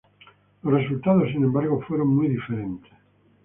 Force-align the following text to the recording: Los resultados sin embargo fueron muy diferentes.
Los 0.63 0.73
resultados 0.73 1.29
sin 1.29 1.43
embargo 1.43 1.79
fueron 1.87 2.07
muy 2.07 2.27
diferentes. 2.29 2.91